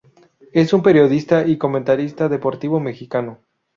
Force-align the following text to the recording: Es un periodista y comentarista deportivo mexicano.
Es 0.51 0.73
un 0.73 0.81
periodista 0.81 1.45
y 1.45 1.59
comentarista 1.59 2.27
deportivo 2.27 2.79
mexicano. 2.79 3.39